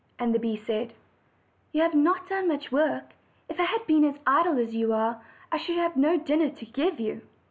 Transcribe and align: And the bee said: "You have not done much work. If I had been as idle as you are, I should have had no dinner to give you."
And 0.17 0.33
the 0.33 0.39
bee 0.39 0.55
said: 0.57 0.93
"You 1.71 1.83
have 1.83 1.93
not 1.93 2.27
done 2.27 2.47
much 2.47 2.71
work. 2.71 3.11
If 3.47 3.59
I 3.59 3.65
had 3.65 3.85
been 3.85 4.03
as 4.03 4.17
idle 4.25 4.57
as 4.57 4.73
you 4.75 4.91
are, 4.93 5.21
I 5.51 5.57
should 5.57 5.77
have 5.77 5.91
had 5.91 6.01
no 6.01 6.17
dinner 6.17 6.49
to 6.49 6.65
give 6.65 6.99
you." 6.99 7.21